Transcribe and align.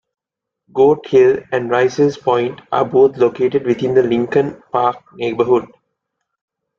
Goat 0.73 1.05
Hill 1.09 1.41
and 1.51 1.69
Rice's 1.69 2.17
Point 2.17 2.59
are 2.71 2.83
both 2.83 3.17
located 3.17 3.67
within 3.67 3.93
the 3.93 4.01
Lincoln 4.01 4.59
Park 4.71 4.95
neighborhood. 5.13 5.67